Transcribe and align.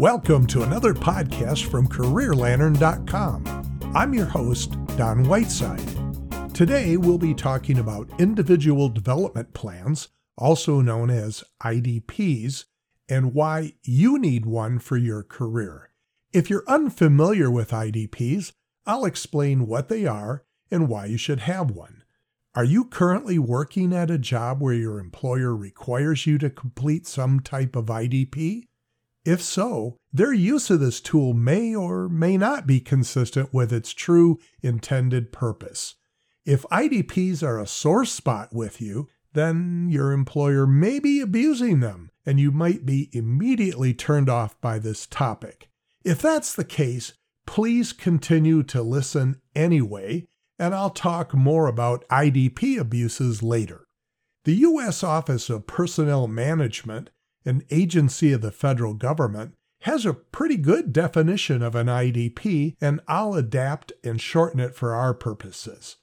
Welcome 0.00 0.48
to 0.48 0.62
another 0.62 0.92
podcast 0.92 1.70
from 1.70 1.86
CareerLantern.com. 1.86 3.92
I'm 3.94 4.12
your 4.12 4.26
host, 4.26 4.72
Don 4.96 5.28
Whiteside. 5.28 6.52
Today 6.52 6.96
we'll 6.96 7.16
be 7.16 7.32
talking 7.32 7.78
about 7.78 8.10
individual 8.18 8.88
development 8.88 9.54
plans, 9.54 10.08
also 10.36 10.80
known 10.80 11.10
as 11.10 11.44
IDPs, 11.62 12.64
and 13.08 13.32
why 13.32 13.74
you 13.84 14.18
need 14.18 14.46
one 14.46 14.80
for 14.80 14.96
your 14.96 15.22
career. 15.22 15.90
If 16.32 16.50
you're 16.50 16.64
unfamiliar 16.66 17.52
with 17.52 17.70
IDPs, 17.70 18.50
I'll 18.84 19.04
explain 19.04 19.68
what 19.68 19.88
they 19.88 20.06
are 20.06 20.42
and 20.72 20.88
why 20.88 21.06
you 21.06 21.18
should 21.18 21.40
have 21.40 21.70
one. 21.70 21.99
Are 22.52 22.64
you 22.64 22.84
currently 22.84 23.38
working 23.38 23.92
at 23.92 24.10
a 24.10 24.18
job 24.18 24.60
where 24.60 24.74
your 24.74 24.98
employer 24.98 25.54
requires 25.54 26.26
you 26.26 26.36
to 26.38 26.50
complete 26.50 27.06
some 27.06 27.38
type 27.38 27.76
of 27.76 27.86
IDP? 27.86 28.64
If 29.24 29.40
so, 29.40 29.98
their 30.12 30.32
use 30.32 30.68
of 30.68 30.80
this 30.80 31.00
tool 31.00 31.32
may 31.32 31.76
or 31.76 32.08
may 32.08 32.36
not 32.36 32.66
be 32.66 32.80
consistent 32.80 33.54
with 33.54 33.72
its 33.72 33.92
true 33.92 34.40
intended 34.62 35.30
purpose. 35.30 35.94
If 36.44 36.62
IDPs 36.72 37.44
are 37.44 37.60
a 37.60 37.68
sore 37.68 38.04
spot 38.04 38.48
with 38.52 38.80
you, 38.80 39.06
then 39.32 39.86
your 39.88 40.10
employer 40.10 40.66
may 40.66 40.98
be 40.98 41.20
abusing 41.20 41.78
them, 41.78 42.10
and 42.26 42.40
you 42.40 42.50
might 42.50 42.84
be 42.84 43.10
immediately 43.12 43.94
turned 43.94 44.28
off 44.28 44.60
by 44.60 44.80
this 44.80 45.06
topic. 45.06 45.68
If 46.04 46.20
that's 46.20 46.52
the 46.52 46.64
case, 46.64 47.12
please 47.46 47.92
continue 47.92 48.64
to 48.64 48.82
listen 48.82 49.40
anyway, 49.54 50.26
and 50.60 50.74
I'll 50.74 50.90
talk 50.90 51.34
more 51.34 51.66
about 51.66 52.06
IDP 52.08 52.78
abuses 52.78 53.42
later. 53.42 53.86
The 54.44 54.54
U.S. 54.54 55.02
Office 55.02 55.50
of 55.50 55.66
Personnel 55.66 56.28
Management 56.28 57.10
an 57.44 57.62
agency 57.70 58.32
of 58.32 58.40
the 58.40 58.52
federal 58.52 58.94
government, 58.94 59.54
has 59.82 60.04
a 60.04 60.12
pretty 60.14 60.56
good 60.56 60.92
definition 60.92 61.62
of 61.62 61.74
an 61.74 61.86
IDP, 61.86 62.76
and 62.80 63.00
I'll 63.08 63.34
adapt 63.34 63.92
and 64.04 64.20
shorten 64.20 64.60
it 64.60 64.74
for 64.74 64.94
our 64.94 65.14
purposes. 65.14 65.96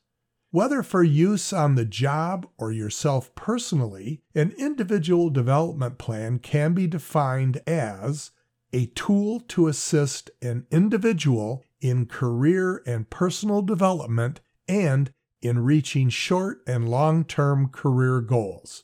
Whether 0.49 0.81
for 0.81 1.03
use 1.03 1.53
on 1.53 1.75
the 1.75 1.85
job 1.85 2.47
or 2.57 2.71
yourself 2.71 3.35
personally, 3.35 4.21
an 4.33 4.53
individual 4.57 5.29
development 5.29 5.97
plan 5.97 6.39
can 6.39 6.73
be 6.73 6.87
defined 6.87 7.61
as 7.67 8.31
a 8.73 8.87
tool 8.87 9.41
to 9.41 9.67
assist 9.67 10.31
an 10.41 10.65
individual 10.71 11.63
in 11.79 12.07
career 12.07 12.81
and 12.87 13.09
personal 13.09 13.61
development 13.61 14.39
and 14.67 15.11
in 15.41 15.59
reaching 15.59 16.09
short 16.09 16.61
and 16.67 16.89
long 16.89 17.23
term 17.23 17.69
career 17.69 18.21
goals. 18.21 18.83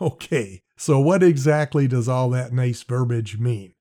Okay, 0.00 0.62
so 0.76 0.98
what 0.98 1.22
exactly 1.22 1.86
does 1.86 2.08
all 2.08 2.30
that 2.30 2.52
nice 2.52 2.82
verbiage 2.82 3.38
mean? 3.38 3.72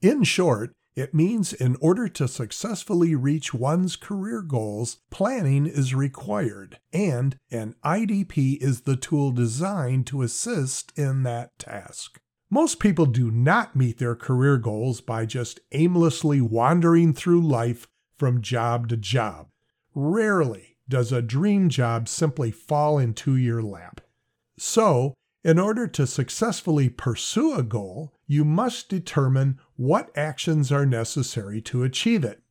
In 0.00 0.22
short, 0.22 0.72
it 0.94 1.12
means 1.12 1.52
in 1.52 1.76
order 1.80 2.06
to 2.08 2.28
successfully 2.28 3.16
reach 3.16 3.52
one's 3.52 3.96
career 3.96 4.42
goals, 4.42 4.98
planning 5.10 5.66
is 5.66 5.92
required, 5.94 6.78
and 6.92 7.36
an 7.50 7.74
IDP 7.84 8.58
is 8.62 8.82
the 8.82 8.94
tool 8.94 9.32
designed 9.32 10.06
to 10.06 10.22
assist 10.22 10.92
in 10.96 11.24
that 11.24 11.58
task. 11.58 12.20
Most 12.48 12.78
people 12.78 13.06
do 13.06 13.32
not 13.32 13.74
meet 13.74 13.98
their 13.98 14.14
career 14.14 14.58
goals 14.58 15.00
by 15.00 15.26
just 15.26 15.58
aimlessly 15.72 16.40
wandering 16.40 17.12
through 17.12 17.40
life 17.40 17.88
from 18.16 18.40
job 18.40 18.88
to 18.90 18.96
job. 18.96 19.48
Rarely 19.96 20.73
does 20.88 21.12
a 21.12 21.22
dream 21.22 21.68
job 21.68 22.08
simply 22.08 22.50
fall 22.50 22.98
into 22.98 23.36
your 23.36 23.62
lap. 23.62 24.00
So, 24.58 25.14
in 25.42 25.58
order 25.58 25.86
to 25.88 26.06
successfully 26.06 26.88
pursue 26.88 27.54
a 27.54 27.62
goal, 27.62 28.14
you 28.26 28.44
must 28.44 28.88
determine 28.88 29.58
what 29.76 30.10
actions 30.16 30.72
are 30.72 30.86
necessary 30.86 31.60
to 31.62 31.82
achieve 31.82 32.24
it. 32.24 32.42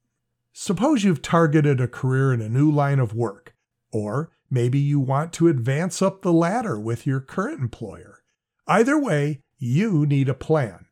Suppose 0.51 1.03
you've 1.03 1.23
targeted 1.23 1.81
a 1.81 1.87
career 1.87 2.31
in 2.31 2.41
a 2.41 2.49
new 2.49 2.69
line 2.69 2.99
of 2.99 3.15
work, 3.15 3.55
or 3.91 4.31
maybe 4.49 4.77
you 4.77 4.99
want 4.99 5.33
to 5.33 5.47
advance 5.47 6.01
up 6.01 6.21
the 6.21 6.31
ladder 6.31 6.79
with 6.79 7.07
your 7.07 7.19
current 7.19 7.59
employer. 7.59 8.19
Either 8.67 8.99
way, 8.99 9.41
you 9.57 10.05
need 10.05 10.29
a 10.29 10.35
plan. 10.35 10.85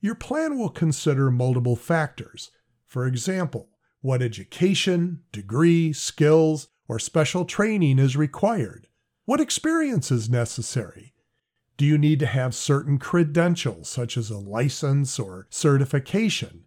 Your 0.00 0.14
plan 0.14 0.58
will 0.58 0.70
consider 0.70 1.30
multiple 1.30 1.76
factors. 1.76 2.50
For 2.86 3.06
example, 3.06 3.68
what 4.00 4.22
education, 4.22 5.20
degree, 5.32 5.92
skills, 5.92 6.68
or 6.88 6.98
special 6.98 7.44
training 7.44 7.98
is 7.98 8.16
required, 8.16 8.88
what 9.24 9.40
experience 9.40 10.10
is 10.10 10.28
necessary, 10.28 11.14
do 11.76 11.84
you 11.84 11.98
need 11.98 12.20
to 12.20 12.26
have 12.26 12.54
certain 12.54 12.98
credentials, 12.98 13.88
such 13.88 14.16
as 14.16 14.30
a 14.30 14.38
license 14.38 15.18
or 15.18 15.46
certification? 15.50 16.64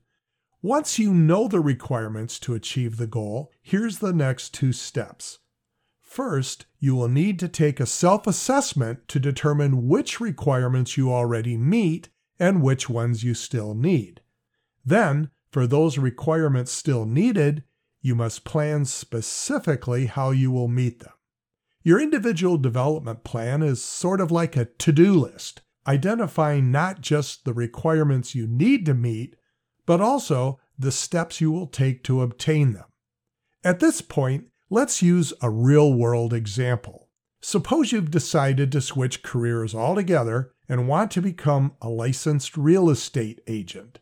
Once 0.61 0.99
you 0.99 1.13
know 1.13 1.47
the 1.47 1.59
requirements 1.59 2.39
to 2.39 2.53
achieve 2.53 2.97
the 2.97 3.07
goal, 3.07 3.51
here's 3.61 3.99
the 3.99 4.11
next 4.11 4.53
two 4.53 4.73
steps. 4.73 5.39
First, 6.01 6.65
you 6.79 6.95
will 6.95 7.07
need 7.07 7.37
to 7.39 7.47
take 7.47 7.79
a 7.79 7.85
self 7.85 8.27
assessment 8.27 9.07
to 9.09 9.19
determine 9.19 9.87
which 9.87 10.19
requirements 10.19 10.97
you 10.97 11.11
already 11.11 11.57
meet 11.57 12.09
and 12.39 12.61
which 12.61 12.89
ones 12.89 13.23
you 13.23 13.33
still 13.33 13.75
need. 13.75 14.21
Then, 14.85 15.29
for 15.51 15.67
those 15.67 15.97
requirements 15.97 16.71
still 16.71 17.05
needed, 17.05 17.63
you 18.01 18.15
must 18.15 18.43
plan 18.43 18.85
specifically 18.85 20.05
how 20.05 20.31
you 20.31 20.51
will 20.51 20.67
meet 20.67 20.99
them. 20.99 21.13
Your 21.83 22.01
individual 22.01 22.57
development 22.57 23.23
plan 23.23 23.61
is 23.63 23.83
sort 23.83 24.19
of 24.19 24.31
like 24.31 24.57
a 24.57 24.65
to 24.65 24.91
do 24.91 25.13
list, 25.13 25.61
identifying 25.87 26.71
not 26.71 27.01
just 27.01 27.45
the 27.45 27.53
requirements 27.53 28.35
you 28.35 28.45
need 28.47 28.85
to 28.85 28.93
meet, 28.93 29.35
but 29.85 30.01
also 30.01 30.59
the 30.77 30.91
steps 30.91 31.39
you 31.39 31.51
will 31.51 31.67
take 31.67 32.03
to 32.03 32.21
obtain 32.21 32.73
them. 32.73 32.85
At 33.63 33.79
this 33.79 34.01
point, 34.01 34.47
let's 34.69 35.01
use 35.01 35.33
a 35.41 35.49
real 35.49 35.93
world 35.93 36.33
example. 36.33 37.09
Suppose 37.41 37.91
you've 37.91 38.11
decided 38.11 38.71
to 38.71 38.81
switch 38.81 39.23
careers 39.23 39.73
altogether 39.73 40.51
and 40.67 40.87
want 40.87 41.11
to 41.11 41.21
become 41.21 41.73
a 41.81 41.89
licensed 41.89 42.57
real 42.57 42.89
estate 42.89 43.39
agent. 43.47 43.99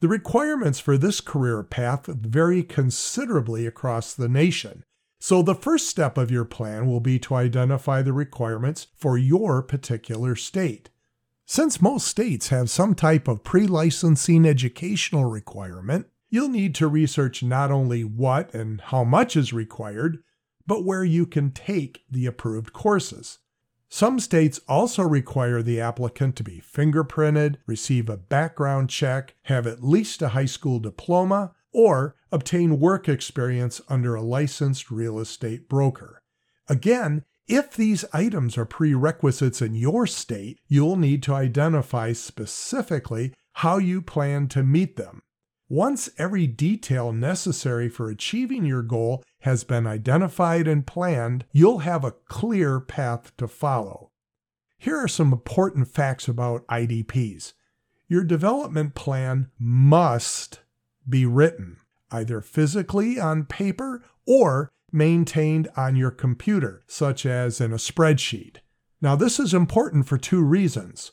The 0.00 0.08
requirements 0.08 0.78
for 0.78 0.98
this 0.98 1.20
career 1.20 1.62
path 1.62 2.06
vary 2.06 2.62
considerably 2.62 3.66
across 3.66 4.14
the 4.14 4.28
nation, 4.28 4.84
so, 5.18 5.42
the 5.42 5.54
first 5.54 5.88
step 5.88 6.18
of 6.18 6.30
your 6.30 6.44
plan 6.44 6.86
will 6.86 7.00
be 7.00 7.18
to 7.20 7.34
identify 7.34 8.02
the 8.02 8.12
requirements 8.12 8.88
for 8.94 9.16
your 9.16 9.62
particular 9.62 10.36
state. 10.36 10.90
Since 11.46 11.80
most 11.80 12.06
states 12.06 12.48
have 12.48 12.68
some 12.70 12.94
type 12.94 13.26
of 13.26 13.42
pre 13.42 13.66
licensing 13.66 14.44
educational 14.44 15.24
requirement, 15.24 16.06
you'll 16.28 16.48
need 16.48 16.74
to 16.76 16.86
research 16.86 17.42
not 17.42 17.70
only 17.70 18.04
what 18.04 18.52
and 18.52 18.80
how 18.80 19.04
much 19.04 19.36
is 19.36 19.52
required, 19.52 20.18
but 20.66 20.84
where 20.84 21.04
you 21.04 21.24
can 21.24 21.50
take 21.50 22.02
the 22.10 22.26
approved 22.26 22.72
courses. 22.72 23.38
Some 23.88 24.18
states 24.18 24.60
also 24.68 25.02
require 25.02 25.62
the 25.62 25.80
applicant 25.80 26.36
to 26.36 26.42
be 26.42 26.60
fingerprinted, 26.60 27.56
receive 27.66 28.08
a 28.08 28.16
background 28.16 28.90
check, 28.90 29.34
have 29.44 29.66
at 29.66 29.84
least 29.84 30.22
a 30.22 30.30
high 30.30 30.46
school 30.46 30.80
diploma, 30.80 31.52
or 31.72 32.16
obtain 32.32 32.80
work 32.80 33.08
experience 33.08 33.80
under 33.88 34.14
a 34.14 34.22
licensed 34.22 34.90
real 34.90 35.18
estate 35.18 35.68
broker. 35.68 36.22
Again, 36.68 37.24
if 37.46 37.74
these 37.74 38.04
items 38.12 38.58
are 38.58 38.64
prerequisites 38.64 39.62
in 39.62 39.76
your 39.76 40.06
state, 40.06 40.58
you'll 40.66 40.96
need 40.96 41.22
to 41.24 41.34
identify 41.34 42.12
specifically 42.12 43.32
how 43.52 43.78
you 43.78 44.02
plan 44.02 44.48
to 44.48 44.64
meet 44.64 44.96
them. 44.96 45.22
Once 45.68 46.08
every 46.16 46.46
detail 46.46 47.12
necessary 47.12 47.88
for 47.88 48.08
achieving 48.08 48.64
your 48.64 48.82
goal 48.82 49.24
has 49.40 49.64
been 49.64 49.86
identified 49.86 50.68
and 50.68 50.86
planned, 50.86 51.44
you'll 51.50 51.78
have 51.78 52.04
a 52.04 52.12
clear 52.12 52.78
path 52.78 53.36
to 53.36 53.48
follow. 53.48 54.10
Here 54.78 54.96
are 54.96 55.08
some 55.08 55.32
important 55.32 55.88
facts 55.88 56.28
about 56.28 56.66
IDPs. 56.68 57.54
Your 58.08 58.22
development 58.22 58.94
plan 58.94 59.50
must 59.58 60.60
be 61.08 61.26
written, 61.26 61.78
either 62.12 62.40
physically 62.40 63.18
on 63.18 63.44
paper 63.44 64.04
or 64.24 64.70
maintained 64.92 65.68
on 65.76 65.96
your 65.96 66.12
computer, 66.12 66.84
such 66.86 67.26
as 67.26 67.60
in 67.60 67.72
a 67.72 67.76
spreadsheet. 67.76 68.58
Now, 69.00 69.16
this 69.16 69.40
is 69.40 69.52
important 69.52 70.06
for 70.06 70.16
two 70.16 70.42
reasons. 70.42 71.12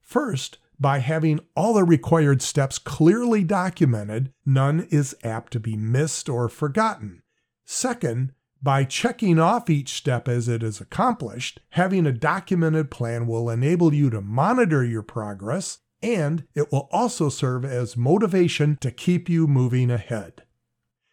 First, 0.00 0.58
by 0.78 0.98
having 0.98 1.40
all 1.54 1.74
the 1.74 1.84
required 1.84 2.42
steps 2.42 2.78
clearly 2.78 3.44
documented, 3.44 4.32
none 4.44 4.86
is 4.90 5.14
apt 5.22 5.52
to 5.52 5.60
be 5.60 5.76
missed 5.76 6.28
or 6.28 6.48
forgotten. 6.48 7.22
Second, 7.64 8.32
by 8.62 8.84
checking 8.84 9.38
off 9.38 9.68
each 9.68 9.94
step 9.94 10.28
as 10.28 10.48
it 10.48 10.62
is 10.62 10.80
accomplished, 10.80 11.60
having 11.70 12.06
a 12.06 12.12
documented 12.12 12.90
plan 12.90 13.26
will 13.26 13.50
enable 13.50 13.92
you 13.92 14.08
to 14.10 14.20
monitor 14.20 14.84
your 14.84 15.02
progress 15.02 15.78
and 16.02 16.44
it 16.54 16.70
will 16.72 16.88
also 16.90 17.28
serve 17.28 17.64
as 17.64 17.96
motivation 17.96 18.76
to 18.80 18.90
keep 18.90 19.28
you 19.28 19.46
moving 19.46 19.90
ahead. 19.90 20.42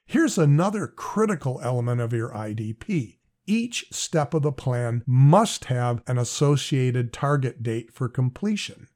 Here's 0.05 0.37
another 0.37 0.87
critical 0.87 1.59
element 1.63 2.01
of 2.01 2.13
your 2.13 2.31
IDP 2.31 3.17
each 3.45 3.87
step 3.91 4.35
of 4.35 4.43
the 4.43 4.51
plan 4.51 5.03
must 5.07 5.65
have 5.65 6.03
an 6.05 6.19
associated 6.19 7.11
target 7.11 7.63
date 7.63 7.91
for 7.91 8.07
completion. 8.07 8.87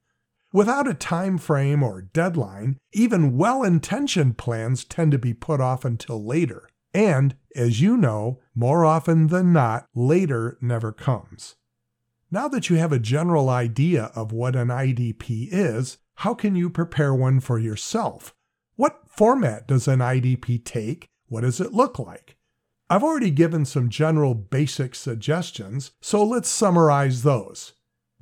Without 0.53 0.87
a 0.87 0.93
time 0.93 1.39
frame 1.39 1.81
or 1.81 2.03
deadline, 2.03 2.77
even 2.93 3.35
well-intentioned 3.35 4.37
plans 4.37 4.83
tend 4.83 5.11
to 5.11 5.17
be 5.17 5.33
put 5.33 5.59
off 5.59 5.83
until 5.83 6.23
later. 6.23 6.69
And, 6.93 7.35
as 7.55 7.81
you 7.81 7.97
know, 7.97 8.39
more 8.53 8.85
often 8.85 9.27
than 9.27 9.51
not, 9.51 9.87
later 9.95 10.59
never 10.61 10.91
comes. 10.91 11.55
Now 12.29 12.47
that 12.49 12.69
you 12.69 12.75
have 12.75 12.91
a 12.91 12.99
general 12.99 13.49
idea 13.49 14.11
of 14.13 14.31
what 14.31 14.55
an 14.55 14.67
IDP 14.67 15.49
is, 15.51 15.97
how 16.17 16.35
can 16.35 16.55
you 16.55 16.69
prepare 16.69 17.15
one 17.15 17.39
for 17.39 17.57
yourself? 17.57 18.35
What 18.75 19.01
format 19.07 19.67
does 19.67 19.87
an 19.87 19.99
IDP 20.01 20.63
take? 20.63 21.07
What 21.25 21.41
does 21.41 21.59
it 21.59 21.73
look 21.73 21.97
like? 21.97 22.37
I've 22.91 23.03
already 23.03 23.31
given 23.31 23.65
some 23.65 23.89
general 23.89 24.35
basic 24.35 24.93
suggestions, 24.93 25.93
so 25.99 26.23
let's 26.23 26.47
summarize 26.49 27.23
those. 27.23 27.73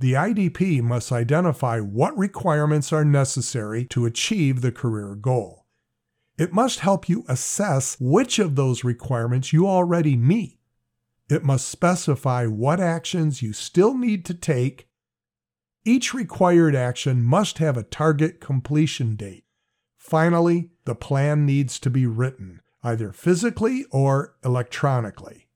The 0.02 0.14
IDP 0.14 0.82
must 0.82 1.12
identify 1.12 1.80
what 1.80 2.18
requirements 2.18 2.92
are 2.92 3.06
necessary 3.06 3.86
to 3.92 4.08
achieve 4.08 4.62
the 4.62 4.72
career 4.72 5.14
goal. 5.14 5.68
It 6.40 6.52
must 6.52 6.80
help 6.80 7.08
you 7.08 7.24
assess 7.28 7.98
which 8.00 8.40
of 8.40 8.56
those 8.56 8.84
requirements 8.84 9.54
you 9.54 9.68
already 9.68 10.16
meet. 10.16 10.58
It 11.30 11.44
must 11.44 11.68
specify 11.68 12.48
what 12.48 12.80
actions 12.80 13.44
you 13.44 13.54
still 13.54 13.96
need 13.96 14.26
to 14.26 14.34
take. 14.34 14.88
Each 15.86 16.16
required 16.16 16.74
action 16.74 17.22
must 17.22 17.60
have 17.60 17.78
a 17.78 17.84
target 17.84 18.42
completion 18.42 19.16
date. 19.16 19.46
Finally, 20.00 20.72
the 20.86 20.96
plan 20.96 21.46
needs 21.46 21.80
to 21.80 21.92
be 21.92 22.08
written, 22.08 22.62
either 22.82 23.14
physically 23.14 23.86
or 23.92 24.34
electronically. 24.44 25.48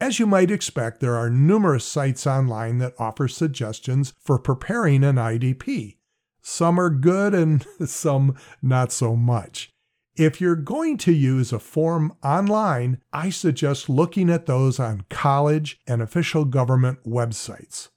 As 0.00 0.18
you 0.18 0.26
might 0.26 0.50
expect, 0.50 1.00
there 1.00 1.14
are 1.16 1.28
numerous 1.28 1.84
sites 1.84 2.26
online 2.26 2.78
that 2.78 2.94
offer 2.98 3.28
suggestions 3.28 4.14
for 4.18 4.38
preparing 4.38 5.04
an 5.04 5.16
IDP. 5.16 5.98
Some 6.40 6.80
are 6.80 6.88
good 6.88 7.34
and 7.34 7.66
some 7.86 8.34
not 8.62 8.92
so 8.92 9.14
much. 9.14 9.70
If 10.16 10.40
you're 10.40 10.56
going 10.56 10.96
to 10.98 11.12
use 11.12 11.52
a 11.52 11.58
form 11.58 12.14
online, 12.24 13.02
I 13.12 13.28
suggest 13.28 13.90
looking 13.90 14.30
at 14.30 14.46
those 14.46 14.80
on 14.80 15.04
college 15.10 15.78
and 15.86 16.00
official 16.00 16.46
government 16.46 17.04
websites. 17.04 17.90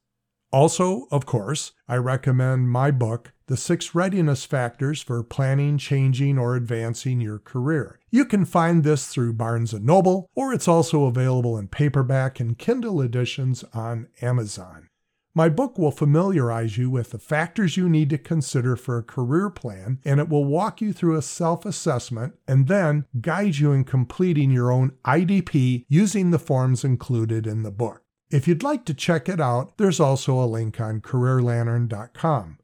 Also, 0.54 1.08
of 1.10 1.26
course, 1.26 1.72
I 1.88 1.96
recommend 1.96 2.70
my 2.70 2.92
book, 2.92 3.34
The 3.48 3.58
Six 3.58 3.96
Readiness 3.96 4.46
Factors 4.46 5.02
for 5.02 5.24
Planning, 5.24 5.80
Changing, 5.80 6.38
or 6.38 6.56
Advancing 6.56 7.20
Your 7.20 7.40
Career. 7.40 8.00
You 8.12 8.24
can 8.24 8.46
find 8.46 8.84
this 8.84 9.08
through 9.08 9.34
Barnes 9.34 9.74
& 9.74 9.82
Noble, 9.82 10.30
or 10.36 10.54
it's 10.54 10.68
also 10.68 11.06
available 11.06 11.58
in 11.58 11.70
paperback 11.70 12.40
and 12.40 12.56
Kindle 12.56 13.02
editions 13.02 13.64
on 13.74 14.10
Amazon. 14.22 14.90
My 15.34 15.50
book 15.50 15.80
will 15.80 15.90
familiarize 15.90 16.78
you 16.78 16.92
with 16.92 17.10
the 17.10 17.18
factors 17.18 17.76
you 17.76 17.90
need 17.90 18.12
to 18.12 18.20
consider 18.20 18.76
for 18.76 19.00
a 19.00 19.04
career 19.04 19.50
plan, 19.50 19.98
and 20.06 20.20
it 20.20 20.30
will 20.30 20.46
walk 20.46 20.82
you 20.82 20.94
through 20.94 21.18
a 21.18 21.24
self 21.24 21.66
assessment 21.66 22.36
and 22.48 22.68
then 22.68 23.06
guide 23.20 23.56
you 23.56 23.72
in 23.72 23.86
completing 23.86 24.52
your 24.52 24.72
own 24.72 24.92
IDP 25.04 25.86
using 25.90 26.30
the 26.30 26.38
forms 26.38 26.84
included 26.84 27.48
in 27.48 27.64
the 27.64 27.72
book. 27.72 28.03
If 28.34 28.48
you'd 28.48 28.64
like 28.64 28.84
to 28.86 28.96
check 28.96 29.30
it 29.30 29.40
out, 29.40 29.78
there's 29.78 30.00
also 30.00 30.44
a 30.44 30.50
link 30.50 30.82
on 30.82 31.02
careerlantern.com. 31.02 32.58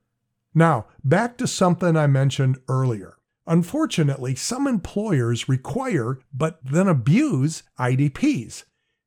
Now, 0.55 0.87
back 1.03 1.37
to 1.37 1.45
something 1.45 1.95
I 1.95 2.07
mentioned 2.07 2.57
earlier. 2.67 3.17
Unfortunately, 3.45 4.33
some 4.33 4.65
employers 4.65 5.47
require 5.47 6.17
but 6.33 6.59
then 6.65 6.87
abuse 6.87 7.61
IDPs. 7.77 8.63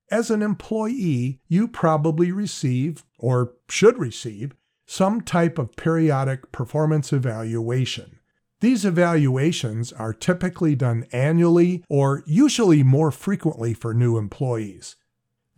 As 0.08 0.30
an 0.30 0.40
employee, 0.40 1.40
you 1.48 1.66
probably 1.66 2.30
receive, 2.30 3.02
or 3.18 3.54
should 3.68 3.98
receive, 3.98 4.54
some 4.86 5.20
type 5.20 5.58
of 5.58 5.74
periodic 5.74 6.52
performance 6.52 7.12
evaluation. 7.12 8.20
These 8.60 8.84
evaluations 8.84 9.92
are 9.92 10.12
typically 10.12 10.76
done 10.76 11.06
annually 11.10 11.82
or 11.88 12.22
usually 12.24 12.84
more 12.84 13.10
frequently 13.10 13.74
for 13.74 13.92
new 13.92 14.16
employees. 14.16 14.94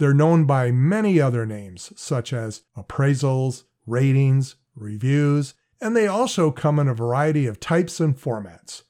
They're 0.05 0.13
known 0.13 0.45
by 0.45 0.71
many 0.71 1.19
other 1.19 1.47
names, 1.47 1.91
such 1.97 2.35
as 2.35 2.65
appraisals, 2.77 3.65
ratings, 3.87 4.57
reviews, 4.77 5.55
and 5.81 5.97
they 5.97 6.07
also 6.07 6.51
come 6.51 6.79
in 6.79 6.89
a 6.89 6.95
variety 6.95 7.47
of 7.47 7.59
types 7.59 8.01
and 8.01 8.15
formats. 8.15 8.83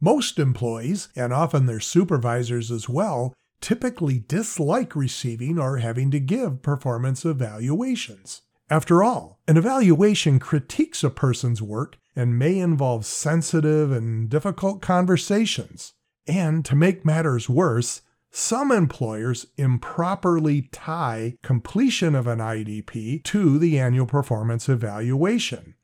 Most 0.00 0.36
employees, 0.40 1.10
and 1.14 1.32
often 1.32 1.66
their 1.66 1.78
supervisors 1.78 2.72
as 2.72 2.88
well, 2.88 3.34
typically 3.60 4.24
dislike 4.26 4.96
receiving 4.96 5.60
or 5.60 5.76
having 5.76 6.10
to 6.10 6.18
give 6.18 6.60
performance 6.60 7.24
evaluations. 7.24 8.42
After 8.68 9.04
all, 9.04 9.38
an 9.46 9.58
evaluation 9.58 10.40
critiques 10.40 11.04
a 11.04 11.10
person's 11.10 11.62
work 11.62 11.98
and 12.16 12.36
may 12.36 12.58
involve 12.58 13.06
sensitive 13.06 13.92
and 13.92 14.28
difficult 14.28 14.82
conversations. 14.82 15.94
And 16.26 16.64
to 16.64 16.74
make 16.74 17.04
matters 17.04 17.48
worse, 17.48 18.02
some 18.30 18.70
employers 18.70 19.46
improperly 19.56 20.62
tie 20.72 21.36
completion 21.42 22.14
of 22.14 22.26
an 22.26 22.38
IDP 22.38 23.22
to 23.24 23.58
the 23.58 23.78
annual 23.78 24.06
performance 24.06 24.68
evaluation. 24.68 25.74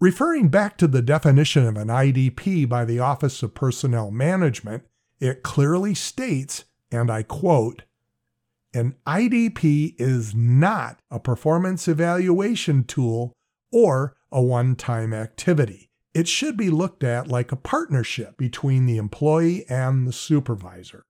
Referring 0.00 0.48
back 0.48 0.78
to 0.78 0.86
the 0.86 1.02
definition 1.02 1.66
of 1.66 1.76
an 1.76 1.88
IDP 1.88 2.68
by 2.68 2.84
the 2.84 2.98
Office 2.98 3.42
of 3.42 3.54
Personnel 3.54 4.10
Management, 4.10 4.84
it 5.20 5.42
clearly 5.42 5.94
states, 5.94 6.64
and 6.90 7.10
I 7.10 7.22
quote, 7.22 7.82
an 8.72 8.94
IDP 9.06 9.96
is 9.98 10.34
not 10.34 11.00
a 11.10 11.18
performance 11.18 11.88
evaluation 11.88 12.84
tool 12.84 13.32
or 13.72 14.16
a 14.32 14.40
one 14.40 14.76
time 14.76 15.12
activity. 15.12 15.90
It 16.14 16.28
should 16.28 16.56
be 16.56 16.70
looked 16.70 17.04
at 17.04 17.28
like 17.28 17.52
a 17.52 17.56
partnership 17.56 18.36
between 18.36 18.86
the 18.86 18.96
employee 18.96 19.64
and 19.68 20.06
the 20.06 20.12
supervisor. 20.12 21.04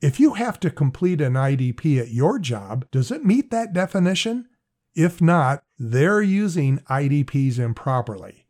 If 0.00 0.18
you 0.18 0.34
have 0.34 0.58
to 0.60 0.70
complete 0.70 1.20
an 1.20 1.34
IDP 1.34 2.00
at 2.00 2.10
your 2.10 2.38
job, 2.38 2.86
does 2.90 3.10
it 3.10 3.22
meet 3.22 3.50
that 3.50 3.74
definition? 3.74 4.48
If 4.94 5.20
not, 5.20 5.62
they're 5.78 6.22
using 6.22 6.78
IDPs 6.88 7.58
improperly. 7.58 8.46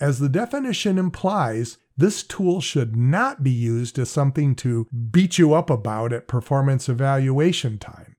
As 0.00 0.18
the 0.18 0.28
definition 0.28 0.98
implies, 0.98 1.78
this 1.96 2.24
tool 2.24 2.60
should 2.60 2.96
not 2.96 3.44
be 3.44 3.50
used 3.50 3.98
as 3.98 4.10
something 4.10 4.56
to 4.56 4.88
beat 5.10 5.38
you 5.38 5.54
up 5.54 5.70
about 5.70 6.12
at 6.12 6.28
performance 6.28 6.88
evaluation 6.88 7.78
time. 7.78 8.16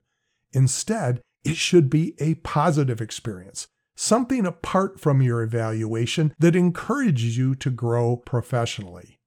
Instead, 0.53 1.21
it 1.43 1.57
should 1.57 1.89
be 1.89 2.15
a 2.19 2.35
positive 2.35 3.01
experience, 3.01 3.67
something 3.95 4.45
apart 4.45 5.01
from 5.01 5.21
your 5.21 5.41
evaluation 5.41 6.33
that 6.39 6.55
encourages 6.55 7.37
you 7.37 7.55
to 7.55 7.69
grow 7.69 8.15
professionally. 8.15 9.18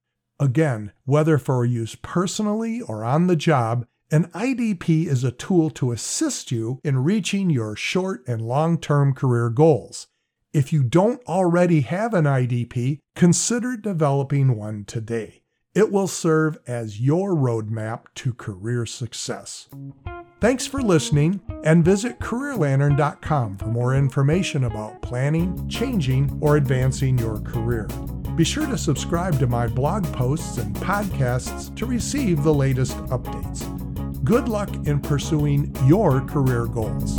Again, 0.42 0.90
whether 1.04 1.38
for 1.38 1.64
use 1.64 1.94
personally 1.94 2.80
or 2.80 3.04
on 3.04 3.28
the 3.28 3.36
job, 3.36 3.86
an 4.10 4.24
IDP 4.34 5.06
is 5.06 5.22
a 5.22 5.30
tool 5.30 5.70
to 5.70 5.92
assist 5.92 6.50
you 6.50 6.80
in 6.82 7.04
reaching 7.04 7.48
your 7.48 7.76
short 7.76 8.24
and 8.26 8.42
long 8.42 8.76
term 8.78 9.14
career 9.14 9.50
goals. 9.50 10.08
If 10.52 10.72
you 10.72 10.82
don't 10.82 11.22
already 11.28 11.82
have 11.82 12.12
an 12.12 12.24
IDP, 12.24 12.98
consider 13.14 13.76
developing 13.76 14.56
one 14.56 14.84
today. 14.84 15.42
It 15.76 15.92
will 15.92 16.08
serve 16.08 16.58
as 16.66 17.00
your 17.00 17.36
roadmap 17.36 18.06
to 18.16 18.34
career 18.34 18.84
success. 18.84 19.68
Thanks 20.40 20.66
for 20.66 20.82
listening, 20.82 21.40
and 21.62 21.84
visit 21.84 22.18
CareerLantern.com 22.18 23.58
for 23.58 23.66
more 23.66 23.94
information 23.94 24.64
about 24.64 25.02
planning, 25.02 25.68
changing, 25.68 26.36
or 26.42 26.56
advancing 26.56 27.16
your 27.16 27.38
career. 27.42 27.86
Be 28.36 28.44
sure 28.44 28.66
to 28.66 28.78
subscribe 28.78 29.38
to 29.40 29.46
my 29.46 29.66
blog 29.66 30.04
posts 30.14 30.56
and 30.56 30.74
podcasts 30.76 31.74
to 31.76 31.84
receive 31.84 32.42
the 32.42 32.54
latest 32.54 32.96
updates. 33.08 33.62
Good 34.24 34.48
luck 34.48 34.70
in 34.86 35.00
pursuing 35.00 35.76
your 35.86 36.22
career 36.22 36.64
goals. 36.64 37.14